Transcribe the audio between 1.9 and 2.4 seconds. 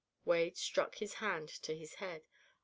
head.